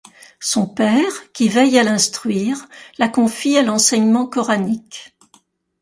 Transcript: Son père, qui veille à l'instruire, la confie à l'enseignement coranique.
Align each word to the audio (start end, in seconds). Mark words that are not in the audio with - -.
Son 0.39 0.65
père, 0.65 1.31
qui 1.31 1.47
veille 1.47 1.77
à 1.77 1.83
l'instruire, 1.83 2.67
la 2.97 3.07
confie 3.07 3.55
à 3.55 3.61
l'enseignement 3.61 4.25
coranique. 4.25 5.13